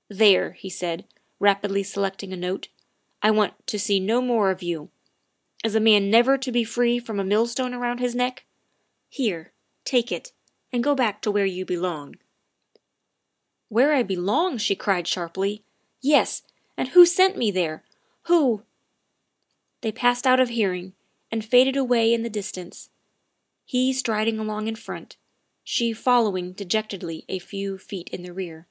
"There," 0.08 0.54
he 0.54 0.70
said, 0.70 1.06
rapidly 1.38 1.84
selecting 1.84 2.32
a 2.32 2.36
note," 2.36 2.66
I 3.22 3.30
want 3.30 3.64
to 3.68 3.78
see 3.78 4.00
no 4.00 4.20
more 4.20 4.50
of 4.50 4.60
you. 4.60 4.90
Is 5.62 5.76
a 5.76 5.80
man 5.80 6.10
never 6.10 6.36
to 6.36 6.50
be 6.50 6.64
free 6.64 6.98
from 6.98 7.20
a 7.20 7.24
millstone 7.24 7.72
about 7.72 8.00
his 8.00 8.12
neck? 8.12 8.44
Here, 9.08 9.52
take 9.84 10.10
it, 10.10 10.32
and 10.72 10.82
go 10.82 10.96
back 10.96 11.24
where 11.24 11.46
you 11.46 11.64
belong." 11.64 12.16
266 13.68 13.68
THE 13.68 13.70
WIFE 13.70 13.70
OF" 13.70 13.74
Where 13.76 13.94
I 13.94 14.02
belong?" 14.02 14.58
she 14.58 14.74
cried 14.74 15.06
sharply;" 15.06 15.62
yes, 16.00 16.42
and 16.76 16.88
who 16.88 17.06
sent 17.06 17.36
me 17.36 17.52
there, 17.52 17.84
who" 18.22 18.64
They 19.82 19.92
passed 19.92 20.26
out 20.26 20.40
of 20.40 20.48
hearing 20.48 20.94
and 21.30 21.44
faded 21.44 21.76
away 21.76 22.12
in 22.12 22.24
the 22.24 22.28
distance, 22.28 22.90
he 23.64 23.92
striding 23.92 24.40
along 24.40 24.66
in 24.66 24.74
front, 24.74 25.16
she 25.62 25.92
following 25.92 26.50
de 26.52 26.64
jectedly 26.64 27.24
a 27.28 27.38
few 27.38 27.78
feet 27.78 28.08
in 28.08 28.24
the 28.24 28.32
rear. 28.32 28.66